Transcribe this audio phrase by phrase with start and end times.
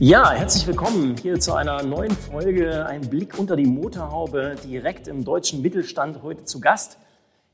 [0.00, 2.84] Ja, herzlich willkommen hier zu einer neuen Folge.
[2.84, 6.98] Ein Blick unter die Motorhaube, direkt im deutschen Mittelstand heute zu Gast.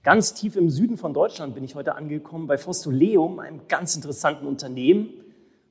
[0.02, 4.46] Ganz tief im Süden von Deutschland bin ich heute angekommen bei Fostoleum, einem ganz interessanten
[4.46, 5.10] Unternehmen.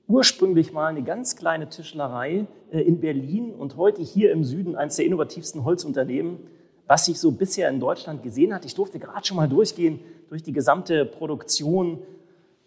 [0.07, 4.97] Ursprünglich mal eine ganz kleine Tischlerei äh, in Berlin und heute hier im Süden eines
[4.97, 6.37] der innovativsten Holzunternehmen,
[6.85, 8.63] was sich so bisher in Deutschland gesehen hat.
[8.63, 12.03] Ich durfte gerade schon mal durchgehen durch die gesamte Produktion,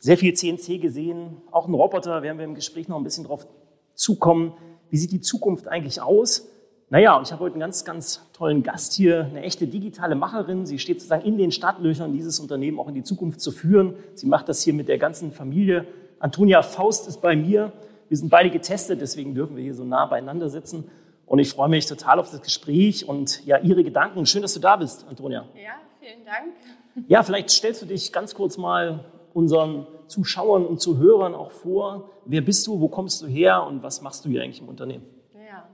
[0.00, 3.46] sehr viel CNC gesehen, auch ein Roboter, werden wir im Gespräch noch ein bisschen drauf
[3.94, 4.54] zukommen.
[4.90, 6.48] Wie sieht die Zukunft eigentlich aus?
[6.90, 10.66] Naja, und ich habe heute einen ganz, ganz tollen Gast hier, eine echte digitale Macherin.
[10.66, 13.94] Sie steht sozusagen in den Startlöchern, dieses Unternehmen auch in die Zukunft zu führen.
[14.14, 15.86] Sie macht das hier mit der ganzen Familie.
[16.18, 17.72] Antonia Faust ist bei mir.
[18.08, 20.84] Wir sind beide getestet, deswegen dürfen wir hier so nah beieinander sitzen.
[21.24, 24.26] Und ich freue mich total auf das Gespräch und ja, Ihre Gedanken.
[24.26, 25.46] Schön, dass du da bist, Antonia.
[25.54, 27.08] Ja, vielen Dank.
[27.08, 32.10] Ja, vielleicht stellst du dich ganz kurz mal unseren Zuschauern und Zuhörern auch vor.
[32.24, 35.04] Wer bist du, wo kommst du her und was machst du hier eigentlich im Unternehmen?
[35.34, 35.64] Ja,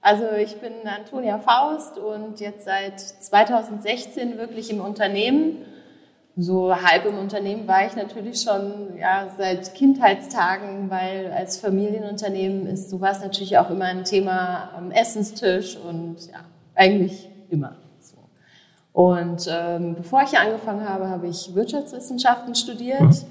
[0.00, 5.58] also ich bin Antonia Faust und jetzt seit 2016 wirklich im Unternehmen.
[6.36, 12.90] So halb im Unternehmen war ich natürlich schon ja, seit Kindheitstagen, weil als Familienunternehmen ist
[12.90, 16.40] sowas natürlich auch immer ein Thema am Essenstisch und ja,
[16.74, 17.76] eigentlich immer.
[18.94, 23.24] Und ähm, bevor ich hier angefangen habe, habe ich Wirtschaftswissenschaften studiert, mhm.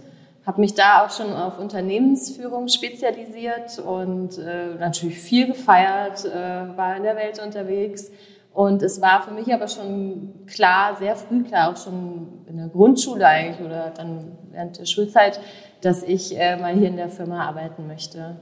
[0.45, 6.97] Habe mich da auch schon auf Unternehmensführung spezialisiert und äh, natürlich viel gefeiert, äh, war
[6.97, 8.11] in der Welt unterwegs.
[8.53, 12.67] Und es war für mich aber schon klar, sehr früh klar, auch schon in der
[12.67, 15.39] Grundschule eigentlich oder dann während der Schulzeit,
[15.81, 18.37] dass ich äh, mal hier in der Firma arbeiten möchte.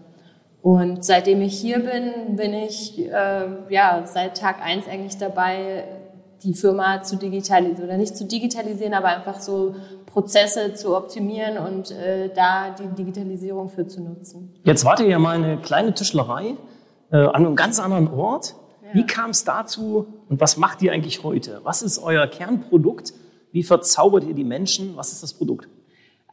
[0.61, 5.85] Und seitdem ich hier bin, bin ich äh, ja seit Tag eins eigentlich dabei,
[6.43, 9.75] die Firma zu digitalisieren oder nicht zu digitalisieren, aber einfach so
[10.05, 14.53] Prozesse zu optimieren und äh, da die Digitalisierung für zu nutzen.
[14.63, 16.55] Jetzt wart ihr ja mal eine kleine Tischlerei
[17.11, 18.55] äh, an einem ganz anderen Ort.
[18.83, 18.93] Ja.
[18.93, 21.61] Wie kam es dazu und was macht ihr eigentlich heute?
[21.63, 23.13] Was ist euer Kernprodukt?
[23.51, 24.95] Wie verzaubert ihr die Menschen?
[24.95, 25.67] Was ist das Produkt?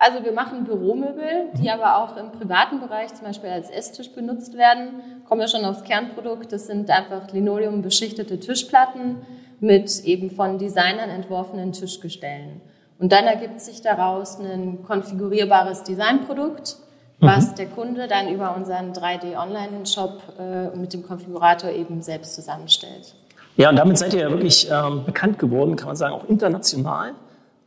[0.01, 1.81] Also wir machen Büromöbel, die mhm.
[1.81, 5.23] aber auch im privaten Bereich zum Beispiel als Esstisch benutzt werden.
[5.29, 6.53] Kommen wir schon aufs Kernprodukt.
[6.53, 9.17] Das sind einfach Linoleum beschichtete Tischplatten
[9.59, 12.61] mit eben von Designern entworfenen Tischgestellen.
[13.01, 16.77] Und dann ergibt sich daraus ein konfigurierbares Designprodukt,
[17.19, 17.55] was mhm.
[17.57, 23.15] der Kunde dann über unseren 3D-Online-Shop äh, mit dem Konfigurator eben selbst zusammenstellt.
[23.57, 27.15] Ja, und damit seid ihr ja wirklich ähm, bekannt geworden, kann man sagen, auch international.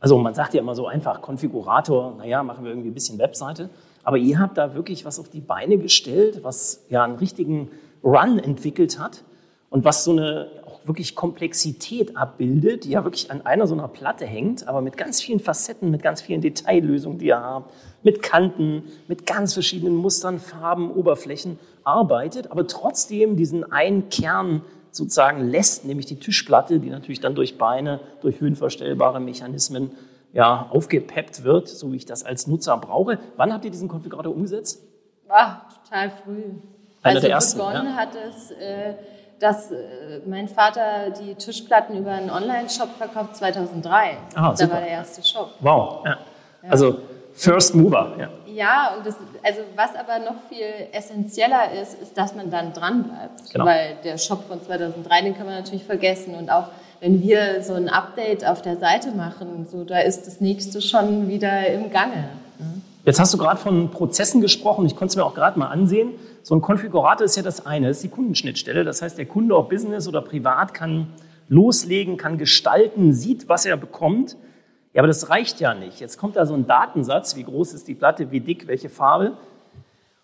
[0.02, 3.70] Also man sagt ja immer so einfach Konfigurator, naja, machen wir irgendwie ein bisschen Webseite.
[4.02, 7.70] Aber ihr habt da wirklich was auf die Beine gestellt, was ja einen richtigen
[8.02, 9.22] Run entwickelt hat
[9.70, 10.48] und was so eine
[10.84, 15.22] wirklich Komplexität abbildet, die ja wirklich an einer so einer Platte hängt, aber mit ganz
[15.22, 20.40] vielen Facetten, mit ganz vielen Detaillösungen, die ihr habt, mit Kanten, mit ganz verschiedenen Mustern,
[20.40, 27.20] Farben, Oberflächen arbeitet, aber trotzdem diesen einen Kern sozusagen lässt, nämlich die Tischplatte, die natürlich
[27.20, 29.92] dann durch Beine, durch höhenverstellbare Mechanismen
[30.32, 33.18] ja, aufgepeppt wird, so wie ich das als Nutzer brauche.
[33.36, 34.82] Wann habt ihr diesen Konfigurator umgesetzt?
[35.28, 36.42] Ach, total früh.
[37.02, 37.94] Einer also der ersten, begonnen ja.
[37.94, 38.94] hat es äh,
[39.42, 44.16] dass äh, mein Vater die Tischplatten über einen Online-Shop verkauft 2003.
[44.34, 45.50] Ah, da war der erste Shop.
[45.60, 46.04] Wow.
[46.06, 46.18] Ja.
[46.70, 46.98] Also
[47.34, 48.14] First Mover.
[48.18, 52.72] Ja, ja und das, also was aber noch viel essentieller ist, ist, dass man dann
[52.72, 53.52] dran bleibt.
[53.52, 53.64] Genau.
[53.64, 56.34] Weil der Shop von 2003, den kann man natürlich vergessen.
[56.34, 56.68] Und auch
[57.00, 61.28] wenn wir so ein Update auf der Seite machen, so da ist das nächste schon
[61.28, 62.28] wieder im Gange.
[63.04, 64.86] Jetzt hast du gerade von Prozessen gesprochen.
[64.86, 66.12] Ich konnte es mir auch gerade mal ansehen.
[66.44, 68.84] So ein Konfigurator ist ja das eine, das ist die Kundenschnittstelle.
[68.84, 71.08] Das heißt, der Kunde, ob Business oder privat, kann
[71.48, 74.36] loslegen, kann gestalten, sieht, was er bekommt.
[74.92, 76.00] Ja, aber das reicht ja nicht.
[76.00, 79.38] Jetzt kommt da so ein Datensatz, wie groß ist die Platte, wie dick, welche Farbe.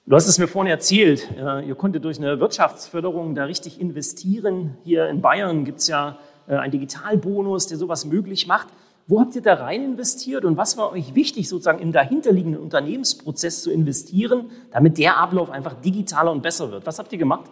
[0.05, 4.79] Du hast es mir vorhin erzählt, ihr konntet durch eine Wirtschaftsförderung da richtig investieren.
[4.85, 6.19] Hier in Bayern gibt es ja
[6.49, 8.69] äh, einen Digitalbonus, der sowas möglich macht.
[9.07, 13.63] Wo habt ihr da rein investiert und was war euch wichtig, sozusagen im dahinterliegenden Unternehmensprozess
[13.63, 16.85] zu investieren, damit der Ablauf einfach digitaler und besser wird?
[16.85, 17.51] Was habt ihr gemacht?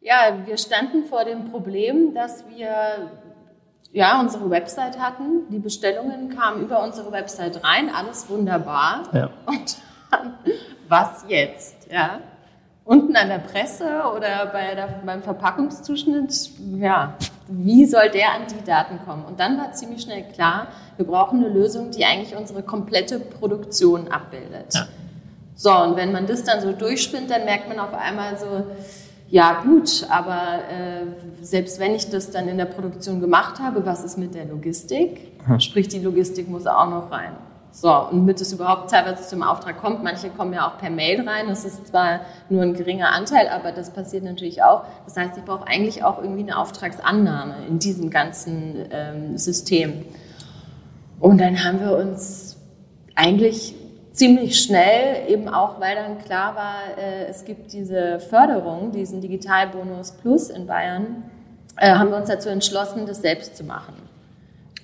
[0.00, 3.10] Ja, wir standen vor dem Problem, dass wir
[3.92, 5.48] ja, unsere Website hatten.
[5.50, 9.02] Die Bestellungen kamen über unsere Website rein, alles wunderbar.
[9.12, 9.30] Ja.
[9.46, 9.76] Und
[10.10, 10.34] dann,
[10.88, 11.90] was jetzt?
[11.90, 12.20] Ja.
[12.84, 17.14] Unten an der Presse oder bei der, beim Verpackungszuschnitt, ja,
[17.46, 19.24] wie soll der an die Daten kommen?
[19.24, 20.66] Und dann war ziemlich schnell klar,
[20.96, 24.74] wir brauchen eine Lösung, die eigentlich unsere komplette Produktion abbildet.
[24.74, 24.88] Ja.
[25.54, 28.66] So, und wenn man das dann so durchspinnt, dann merkt man auf einmal so,
[29.32, 31.06] ja gut, aber äh,
[31.40, 35.32] selbst wenn ich das dann in der Produktion gemacht habe, was ist mit der Logistik?
[35.46, 35.58] Hm.
[35.58, 37.32] Sprich, die Logistik muss auch noch rein.
[37.70, 41.26] So, und damit es überhaupt teilweise zum Auftrag kommt, manche kommen ja auch per Mail
[41.26, 42.20] rein, das ist zwar
[42.50, 44.84] nur ein geringer Anteil, aber das passiert natürlich auch.
[45.06, 50.04] Das heißt, ich brauche eigentlich auch irgendwie eine Auftragsannahme in diesem ganzen ähm, System.
[51.20, 52.58] Und dann haben wir uns
[53.14, 53.76] eigentlich
[54.12, 60.12] ziemlich schnell, eben auch weil dann klar war, äh, es gibt diese Förderung, diesen Digitalbonus
[60.12, 61.24] Plus in Bayern,
[61.76, 63.94] äh, haben wir uns dazu entschlossen, das selbst zu machen.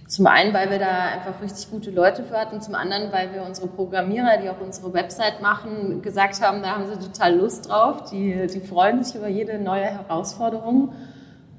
[0.06, 3.42] Zum einen, weil wir da einfach richtig gute Leute für hatten, zum anderen, weil wir
[3.42, 8.04] unsere Programmierer, die auch unsere Website machen, gesagt haben, da haben sie total Lust drauf,
[8.10, 10.92] die, die freuen sich über jede neue Herausforderung.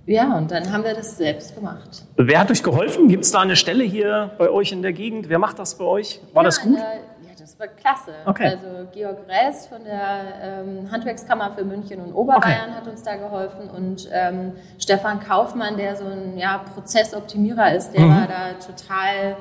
[0.08, 2.04] Ja, und dann haben wir das selbst gemacht.
[2.16, 3.08] Wer hat euch geholfen?
[3.08, 5.30] Gibt es da eine Stelle hier bei euch in der Gegend?
[5.30, 6.20] Wer macht das bei euch?
[6.34, 6.78] War ja, das gut?
[6.78, 7.02] Der,
[7.50, 8.12] das war klasse.
[8.26, 8.46] Okay.
[8.46, 12.78] Also Georg Räß von der ähm, Handwerkskammer für München und Oberbayern okay.
[12.78, 18.02] hat uns da geholfen und ähm, Stefan Kaufmann, der so ein ja, Prozessoptimierer ist, der
[18.02, 18.10] mhm.
[18.10, 19.38] war da total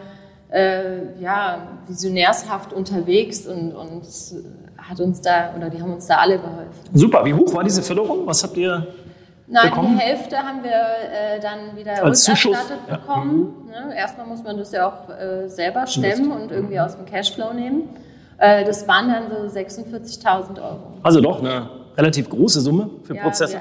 [0.51, 4.05] äh, ja, visionärshaft unterwegs und, und
[4.79, 6.73] hat uns da, oder die haben uns da alle geholfen.
[6.95, 8.27] Super, wie hoch war diese Förderung?
[8.27, 8.87] Was habt ihr
[9.51, 9.97] Nein, bekommen?
[9.97, 12.99] die Hälfte haben wir äh, dann wieder Als rückerstattet Zuschuss?
[12.99, 13.69] bekommen.
[13.73, 13.81] Ja.
[13.83, 13.89] Mhm.
[13.89, 13.97] Ne?
[13.97, 17.89] Erstmal muss man das ja auch äh, selber stemmen und irgendwie aus dem Cashflow nehmen.
[18.37, 20.93] Äh, das waren dann so 46.000 Euro.
[21.03, 23.61] Also doch eine relativ große Summe für ja, Prozesse.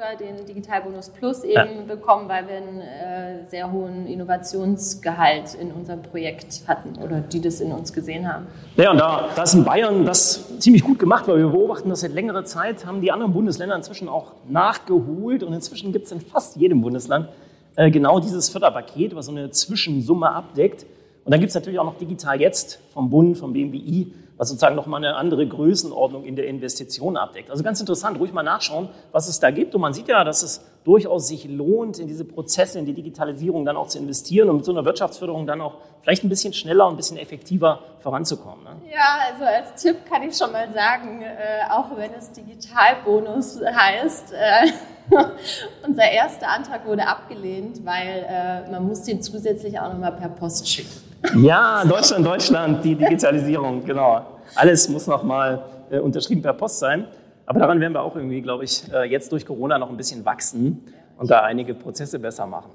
[0.00, 1.66] Sogar den Digitalbonus Plus eben ja.
[1.86, 7.60] bekommen, weil wir einen äh, sehr hohen Innovationsgehalt in unserem Projekt hatten oder die das
[7.60, 8.46] in uns gesehen haben.
[8.76, 12.00] Ja, und da, da ist in Bayern das ziemlich gut gemacht, weil wir beobachten das
[12.00, 16.22] seit längerer Zeit, haben die anderen Bundesländer inzwischen auch nachgeholt und inzwischen gibt es in
[16.22, 17.28] fast jedem Bundesland
[17.76, 20.86] äh, genau dieses Förderpaket, was so eine Zwischensumme abdeckt.
[21.26, 24.74] Und dann gibt es natürlich auch noch Digital Jetzt vom Bund, vom BMWI, was sozusagen
[24.74, 27.50] nochmal eine andere Größenordnung in der Investition abdeckt.
[27.50, 29.74] Also ganz interessant, ruhig mal nachschauen, was es da gibt.
[29.74, 33.66] Und man sieht ja, dass es durchaus sich lohnt, in diese Prozesse, in die Digitalisierung
[33.66, 36.86] dann auch zu investieren und mit so einer Wirtschaftsförderung dann auch vielleicht ein bisschen schneller
[36.86, 38.64] und ein bisschen effektiver voranzukommen.
[38.64, 38.70] Ne?
[38.90, 44.32] Ja, also als Tipp kann ich schon mal sagen, äh, auch wenn es Digitalbonus heißt,
[44.32, 44.72] äh,
[45.86, 50.66] unser erster Antrag wurde abgelehnt, weil äh, man muss den zusätzlich auch nochmal per Post
[50.66, 51.09] schicken.
[51.36, 54.26] Ja, Deutschland, Deutschland, die Digitalisierung, genau.
[54.54, 57.06] Alles muss nochmal äh, unterschrieben per Post sein.
[57.46, 60.24] Aber daran werden wir auch irgendwie, glaube ich, äh, jetzt durch Corona noch ein bisschen
[60.24, 60.84] wachsen
[61.18, 62.70] und da einige Prozesse besser machen.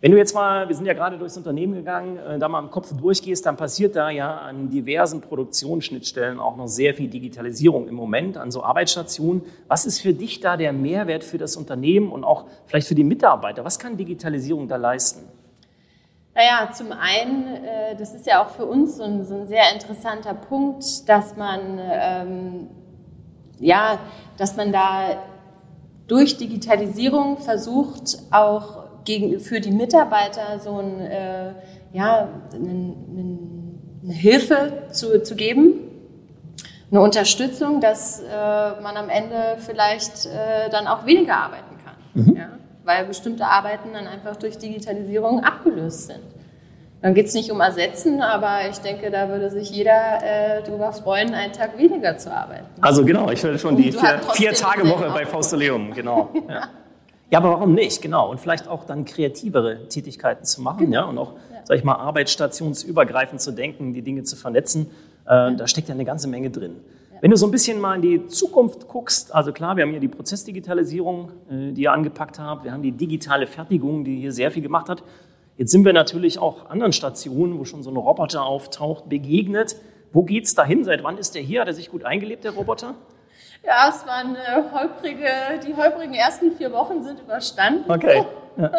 [0.00, 2.70] Wenn du jetzt mal, wir sind ja gerade durchs Unternehmen gegangen, äh, da mal im
[2.70, 7.94] Kopf durchgehst, dann passiert da ja an diversen Produktionsschnittstellen auch noch sehr viel Digitalisierung im
[7.94, 9.42] Moment, an so Arbeitsstationen.
[9.68, 13.04] Was ist für dich da der Mehrwert für das Unternehmen und auch vielleicht für die
[13.04, 13.64] Mitarbeiter?
[13.64, 15.28] Was kann Digitalisierung da leisten?
[16.34, 19.72] Naja, zum einen, äh, das ist ja auch für uns so ein, so ein sehr
[19.74, 22.68] interessanter Punkt, dass man, ähm,
[23.58, 23.98] ja,
[24.38, 25.22] dass man da
[26.06, 31.52] durch Digitalisierung versucht, auch gegen, für die Mitarbeiter so ein, äh,
[31.92, 35.80] ja, eine Hilfe zu, zu geben,
[36.90, 38.26] eine Unterstützung, dass äh,
[38.80, 41.71] man am Ende vielleicht äh, dann auch weniger arbeiten?
[42.84, 46.22] Weil bestimmte Arbeiten dann einfach durch Digitalisierung abgelöst sind.
[47.02, 50.92] Dann geht es nicht um Ersetzen, aber ich denke, da würde sich jeder äh, darüber
[50.92, 52.66] freuen, einen Tag weniger zu arbeiten.
[52.80, 56.30] Also genau, ich würde schon Und die vier, vier Tage Woche bei Faustoleum, genau.
[56.48, 56.68] Ja.
[57.30, 57.38] ja.
[57.38, 58.02] aber warum nicht?
[58.02, 58.30] Genau.
[58.30, 61.00] Und vielleicht auch dann kreativere Tätigkeiten zu machen, genau.
[61.00, 61.58] ja, und auch, ja.
[61.64, 64.88] sag ich mal, arbeitsstationsübergreifend zu denken, die Dinge zu vernetzen.
[65.26, 65.50] Äh, ja.
[65.50, 66.76] Da steckt ja eine ganze Menge drin.
[67.22, 70.00] Wenn du so ein bisschen mal in die Zukunft guckst, also klar, wir haben hier
[70.00, 74.50] die Prozessdigitalisierung, äh, die ihr angepackt habt, wir haben die digitale Fertigung, die hier sehr
[74.50, 75.04] viel gemacht hat.
[75.56, 79.76] Jetzt sind wir natürlich auch anderen Stationen, wo schon so ein Roboter auftaucht, begegnet.
[80.12, 80.82] Wo geht's dahin?
[80.82, 81.60] Seit wann ist der hier?
[81.60, 82.96] Hat er sich gut eingelebt, der Roboter?
[83.64, 85.28] Ja, es waren äh, holprige,
[85.64, 87.88] die holprigen ersten vier Wochen sind überstanden.
[87.88, 88.24] Okay.
[88.58, 88.70] Ja.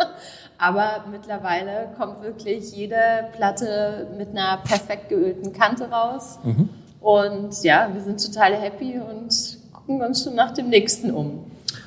[0.60, 6.38] Aber mittlerweile kommt wirklich jede Platte mit einer perfekt geölten Kante raus.
[6.44, 6.70] Mhm.
[7.04, 11.46] Und ja, wir sind total happy und gucken uns schon nach dem nächsten um.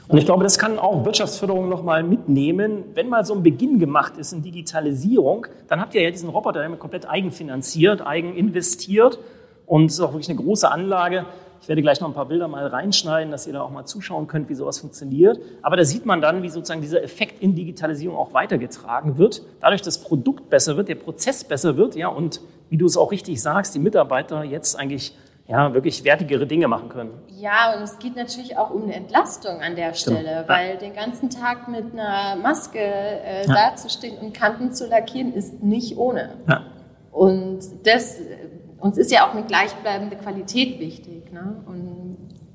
[0.09, 2.85] Und ich glaube, das kann auch Wirtschaftsförderung nochmal mitnehmen.
[2.95, 6.61] Wenn mal so ein Beginn gemacht ist in Digitalisierung, dann habt ihr ja diesen Roboter
[6.61, 9.19] der komplett eigenfinanziert, eigen investiert
[9.65, 11.25] und es ist auch wirklich eine große Anlage.
[11.61, 14.27] Ich werde gleich noch ein paar Bilder mal reinschneiden, dass ihr da auch mal zuschauen
[14.27, 15.39] könnt, wie sowas funktioniert.
[15.63, 19.43] Aber da sieht man dann, wie sozusagen dieser Effekt in Digitalisierung auch weitergetragen wird.
[19.61, 23.13] Dadurch das Produkt besser wird, der Prozess besser wird, ja, und wie du es auch
[23.13, 25.17] richtig sagst, die Mitarbeiter jetzt eigentlich
[25.49, 27.11] ja, wirklich wertigere Dinge machen können.
[27.39, 30.49] Ja, und es geht natürlich auch um eine Entlastung an der Stelle, Stimmt.
[30.49, 33.55] weil den ganzen Tag mit einer Maske äh, ja.
[33.55, 36.31] dazustehen und Kanten zu lackieren, ist nicht ohne.
[36.49, 36.65] Ja.
[37.13, 38.19] Und das,
[38.79, 41.33] uns ist ja auch eine gleichbleibende Qualität wichtig.
[41.33, 41.57] Ne?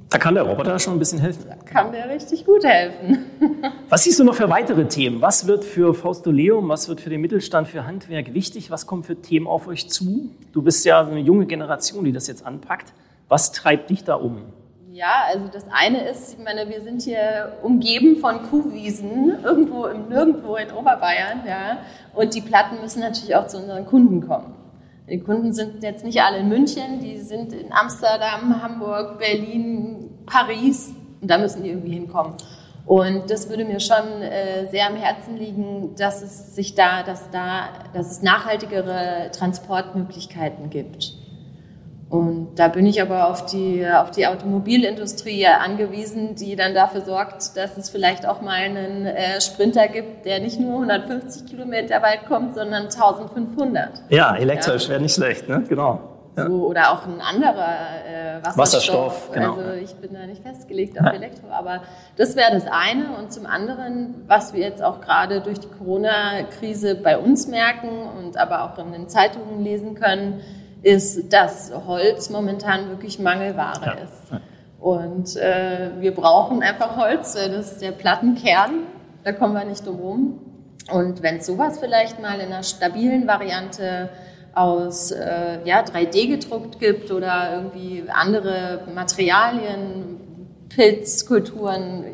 [0.09, 1.45] Da kann der Roboter schon ein bisschen helfen.
[1.47, 3.25] Da kann der richtig gut helfen.
[3.89, 5.21] Was siehst du noch für weitere Themen?
[5.21, 8.71] Was wird für Faustoleum, was wird für den Mittelstand, für Handwerk wichtig?
[8.71, 10.29] Was kommt für Themen auf euch zu?
[10.51, 12.93] Du bist ja eine junge Generation, die das jetzt anpackt.
[13.29, 14.41] Was treibt dich da um?
[14.91, 20.09] Ja, also das eine ist, ich meine, wir sind hier umgeben von Kuhwiesen, irgendwo im
[20.09, 21.77] Nirgendwo in Oberbayern, ja.
[22.13, 24.53] Und die Platten müssen natürlich auch zu unseren Kunden kommen.
[25.09, 30.93] Die Kunden sind jetzt nicht alle in München, die sind in Amsterdam, Hamburg, Berlin, Paris
[31.21, 32.35] und da müssen die irgendwie hinkommen.
[32.85, 37.29] Und das würde mir schon äh, sehr am Herzen liegen, dass es sich da, dass
[37.29, 41.13] da, dass es nachhaltigere Transportmöglichkeiten gibt.
[42.11, 47.55] Und da bin ich aber auf die, auf die Automobilindustrie angewiesen, die dann dafür sorgt,
[47.55, 52.25] dass es vielleicht auch mal einen äh, Sprinter gibt, der nicht nur 150 Kilometer weit
[52.25, 54.03] kommt, sondern 1500.
[54.09, 54.89] Ja, elektrisch ja.
[54.89, 55.63] wäre nicht schlecht, ne?
[55.69, 56.01] Genau.
[56.35, 56.47] Ja.
[56.47, 58.57] So, oder auch ein anderer äh, Wasserstoff.
[58.57, 59.53] Wasserstoff genau.
[59.55, 61.83] Also ich bin da nicht festgelegt auf Elektro, aber
[62.17, 63.15] das wäre das eine.
[63.17, 67.89] Und zum anderen, was wir jetzt auch gerade durch die Corona-Krise bei uns merken
[68.19, 70.41] und aber auch in den Zeitungen lesen können,
[70.83, 73.91] ist, dass Holz momentan wirklich Mangelware ja.
[73.93, 74.41] ist.
[74.79, 78.87] Und äh, wir brauchen einfach Holz, das ist der Plattenkern,
[79.23, 80.39] da kommen wir nicht drum rum.
[80.91, 84.09] Und wenn es sowas vielleicht mal in einer stabilen Variante
[84.53, 90.19] aus äh, ja, 3D gedruckt gibt oder irgendwie andere Materialien,
[90.69, 92.10] Pilzkulturen,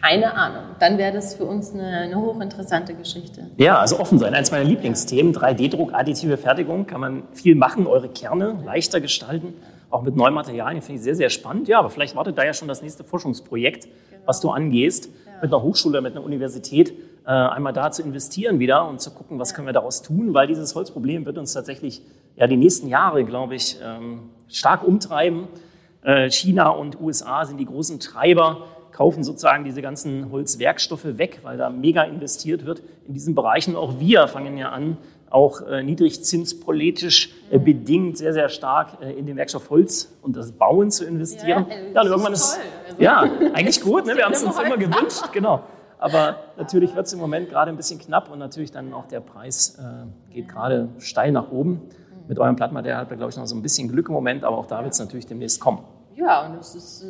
[0.00, 0.76] keine Ahnung.
[0.78, 3.50] Dann wäre das für uns eine, eine, hochinteressante Geschichte.
[3.56, 4.34] Ja, also offen sein.
[4.34, 9.54] Eines meiner Lieblingsthemen, 3D-Druck, additive Fertigung, kann man viel machen, eure Kerne leichter gestalten,
[9.90, 11.68] auch mit neuen Materialien, finde ich sehr, sehr spannend.
[11.68, 14.22] Ja, aber vielleicht wartet da ja schon das nächste Forschungsprojekt, genau.
[14.26, 15.32] was du angehst, ja.
[15.42, 16.92] mit einer Hochschule, mit einer Universität,
[17.24, 20.46] äh, einmal da zu investieren wieder und zu gucken, was können wir daraus tun, weil
[20.46, 22.02] dieses Holzproblem wird uns tatsächlich
[22.36, 25.48] ja die nächsten Jahre, glaube ich, ähm, stark umtreiben.
[26.02, 28.66] Äh, China und USA sind die großen Treiber
[28.98, 33.76] kaufen sozusagen diese ganzen Holzwerkstoffe weg, weil da mega investiert wird in diesen Bereichen.
[33.76, 34.96] Auch wir fangen ja an,
[35.30, 37.64] auch äh, niedrigzinspolitisch äh, mhm.
[37.64, 41.66] bedingt sehr, sehr stark äh, in den Werkstoff Holz und das Bauen zu investieren.
[41.94, 43.20] Ja, ja irgendwann ist, ist also, ja
[43.54, 44.04] eigentlich gut.
[44.04, 44.16] Ne?
[44.16, 45.60] Wir haben es uns immer gewünscht, genau.
[46.00, 49.20] Aber natürlich wird es im Moment gerade ein bisschen knapp und natürlich dann auch der
[49.20, 51.82] Preis äh, geht gerade steil nach oben.
[52.26, 54.58] Mit eurem Plattmaterial habt ihr, glaube ich, noch so ein bisschen Glück im Moment, aber
[54.58, 55.84] auch da wird es natürlich demnächst kommen.
[56.28, 57.06] Ja, und es ist, äh,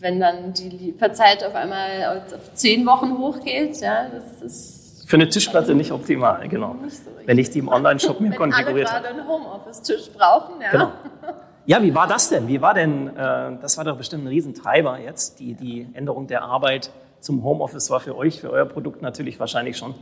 [0.00, 5.08] wenn dann die Lieferzeit auf einmal auf zehn Wochen hochgeht, ja, das ist.
[5.08, 6.74] Für eine Tischplatte nicht optimal, genau.
[6.74, 9.04] Nicht so wenn ich die im Online-Shop mir konfiguriert habe.
[9.04, 10.70] Wenn alle gerade einen Homeoffice-Tisch brauchen, ja.
[10.70, 10.92] Genau.
[11.66, 12.46] Ja, wie war das denn?
[12.46, 16.42] Wie war denn, äh, das war doch bestimmt ein Riesentreiber jetzt, die, die Änderung der
[16.42, 19.94] Arbeit zum Homeoffice war für euch, für euer Produkt natürlich wahrscheinlich schon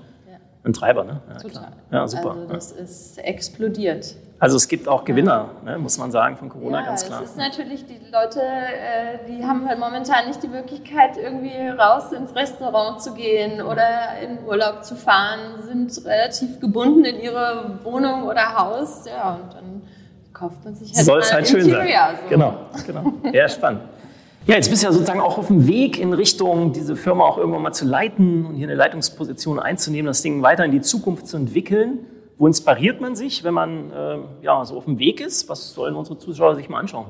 [0.65, 1.21] ein Treiber, ne?
[1.29, 1.69] Ja, Total.
[1.91, 2.31] Ja, super.
[2.31, 2.85] Also das ja.
[2.85, 4.17] ist explodiert.
[4.39, 7.23] Also es gibt auch Gewinner, ne, muss man sagen, von Corona, ja, ganz klar.
[7.23, 12.13] Es ist natürlich, die Leute, äh, die haben halt momentan nicht die Möglichkeit, irgendwie raus
[12.13, 18.25] ins Restaurant zu gehen oder in Urlaub zu fahren, sind relativ gebunden in ihre Wohnung
[18.25, 19.05] oder Haus.
[19.07, 19.83] Ja, und dann
[20.33, 21.87] kauft man sich halt Soll es halt schön sein.
[22.23, 22.29] So.
[22.29, 22.55] Genau,
[22.85, 23.13] genau.
[23.33, 23.83] Ja, spannend.
[24.45, 27.39] Ja, jetzt bist du ja sozusagen auch auf dem Weg in Richtung, diese Firma auch
[27.39, 31.29] irgendwann mal zu leiten und hier eine Leitungsposition einzunehmen, das Ding weiter in die Zukunft
[31.29, 32.07] zu entwickeln.
[32.39, 35.49] Wo inspiriert man sich, wenn man äh, ja, so auf dem Weg ist?
[35.49, 37.07] Was sollen unsere Zuschauer sich mal anschauen?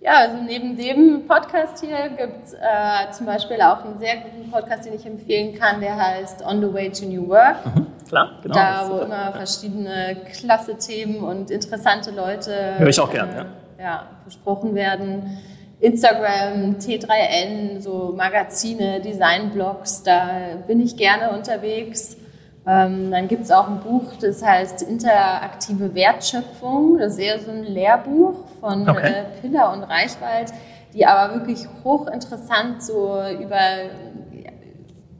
[0.00, 4.48] Ja, also neben dem Podcast hier gibt es äh, zum Beispiel auch einen sehr guten
[4.48, 7.66] Podcast, den ich empfehlen kann, der heißt On the Way to New Work.
[7.66, 8.54] Mhm, klar, genau.
[8.54, 13.42] Da, wo immer verschiedene klasse Themen und interessante Leute Hör ich auch gern, ja.
[13.42, 15.36] Äh, ja, besprochen werden.
[15.80, 20.28] Instagram, T3N, so Magazine, Designblogs, da
[20.66, 22.16] bin ich gerne unterwegs.
[22.66, 26.98] Ähm, dann gibt es auch ein Buch, das heißt Interaktive Wertschöpfung.
[26.98, 29.08] Das ist eher so ein Lehrbuch von okay.
[29.08, 30.52] äh, Piller und Reichwald,
[30.92, 33.60] die aber wirklich hochinteressant so über,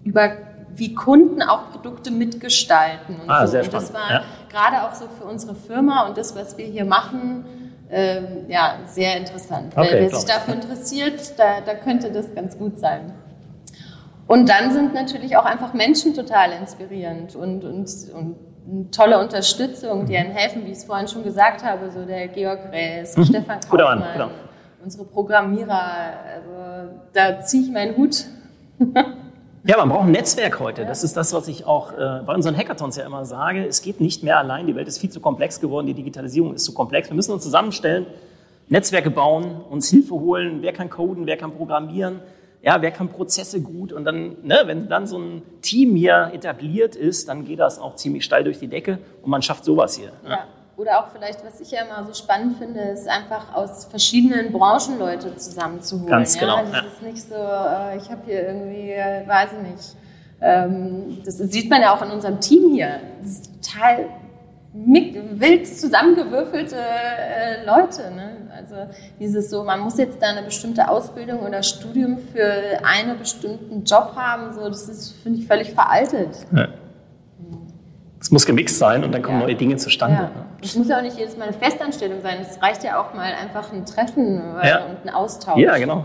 [0.04, 0.32] über
[0.74, 3.16] wie Kunden auch Produkte mitgestalten.
[3.22, 3.52] Und ah, so.
[3.52, 3.88] sehr spannend.
[3.88, 4.24] Und das war ja.
[4.50, 7.46] gerade auch so für unsere Firma und das, was wir hier machen,
[7.90, 9.74] ähm, ja, sehr interessant.
[9.76, 13.12] Okay, wer sich dafür interessiert, da, da könnte das ganz gut sein.
[14.26, 20.16] Und dann sind natürlich auch einfach Menschen total inspirierend und, und, und tolle Unterstützung, die
[20.16, 23.24] einem helfen, wie ich es vorhin schon gesagt habe, so der Georg Rees, mhm.
[23.24, 24.30] Stefan Kaufmann, genau.
[24.84, 25.82] unsere Programmierer,
[26.34, 28.24] also da ziehe ich meinen Hut.
[29.64, 30.86] Ja, man braucht ein Netzwerk heute.
[30.86, 33.66] Das ist das, was ich auch äh, bei unseren Hackathons ja immer sage.
[33.66, 34.66] Es geht nicht mehr allein.
[34.66, 35.86] Die Welt ist viel zu komplex geworden.
[35.86, 37.10] Die Digitalisierung ist zu komplex.
[37.10, 38.06] Wir müssen uns zusammenstellen.
[38.70, 42.20] Netzwerke bauen, uns Hilfe holen, wer kann coden, wer kann programmieren,
[42.62, 46.94] ja, wer kann Prozesse gut und dann, ne, wenn dann so ein Team hier etabliert
[46.94, 50.12] ist, dann geht das auch ziemlich steil durch die Decke und man schafft sowas hier.
[50.24, 50.30] Ja.
[50.30, 50.38] ja.
[50.80, 54.98] Oder auch vielleicht, was ich ja immer so spannend finde, ist einfach aus verschiedenen Branchen
[54.98, 56.08] Leute zusammenzuholen.
[56.08, 56.56] Ganz genau.
[56.56, 56.62] Ja?
[56.62, 56.78] Das ja.
[56.86, 59.96] ist nicht so, äh, ich habe hier irgendwie, äh, weiß ich nicht,
[60.40, 62.98] ähm, das sieht man ja auch in unserem Team hier.
[63.20, 64.06] Das ist total
[64.72, 68.10] wild zusammengewürfelte äh, Leute.
[68.14, 68.48] Ne?
[68.56, 68.76] Also
[69.18, 74.12] dieses so, man muss jetzt da eine bestimmte Ausbildung oder Studium für einen bestimmten Job
[74.16, 76.30] haben, so das ist, finde ich, völlig veraltet.
[76.56, 76.68] Ja.
[78.20, 79.46] Es muss gemixt sein und dann kommen ja.
[79.46, 80.16] neue Dinge zustande.
[80.16, 80.30] Ja.
[80.62, 82.38] Es muss ja auch nicht jedes Mal eine Festanstellung sein.
[82.42, 84.84] Es reicht ja auch mal einfach ein Treffen ja.
[84.84, 85.58] und ein Austausch.
[85.58, 86.04] Ja, genau.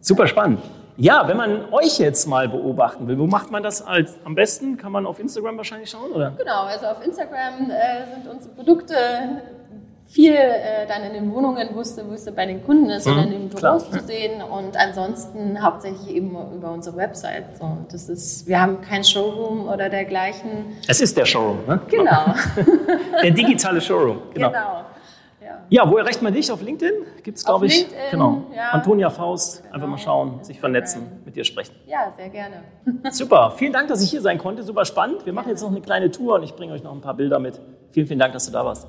[0.00, 0.60] Super spannend.
[0.98, 4.76] Ja, wenn man euch jetzt mal beobachten will, wo macht man das als, am besten?
[4.76, 6.32] Kann man auf Instagram wahrscheinlich schauen, oder?
[6.36, 8.94] Genau, also auf Instagram äh, sind unsere Produkte
[10.10, 13.12] viel äh, dann in den Wohnungen, wo es, wo es bei den Kunden ist mhm,
[13.12, 13.78] oder in den Büros klar.
[13.78, 17.56] zu sehen und ansonsten hauptsächlich eben über unsere Website.
[17.58, 20.76] So, das ist, wir haben kein Showroom oder dergleichen.
[20.88, 21.80] Es ist der Showroom, ne?
[21.88, 22.34] Genau.
[23.22, 24.48] der digitale Showroom, genau.
[24.48, 24.84] genau.
[25.68, 26.50] Ja, wo erreicht man dich?
[26.50, 26.92] Auf LinkedIn?
[27.22, 27.82] Gibt es, glaube ich.
[27.82, 28.44] LinkedIn, genau.
[28.54, 28.70] Ja.
[28.70, 29.74] Antonia Faust, genau.
[29.74, 31.74] einfach mal schauen, sich vernetzen, mit dir sprechen.
[31.86, 32.64] Ja, sehr gerne.
[33.10, 34.64] Super, vielen Dank, dass ich hier sein konnte.
[34.64, 35.24] Super spannend.
[35.26, 37.38] Wir machen jetzt noch eine kleine Tour und ich bringe euch noch ein paar Bilder
[37.38, 37.60] mit.
[37.90, 38.88] Vielen, vielen Dank, dass du da warst.